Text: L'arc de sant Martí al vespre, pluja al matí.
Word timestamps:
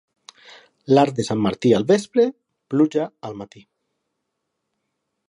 L'arc 0.93 1.19
de 1.19 1.25
sant 1.27 1.43
Martí 1.47 1.73
al 1.79 1.85
vespre, 1.91 2.25
pluja 2.75 3.07
al 3.29 3.39
matí. 3.43 3.65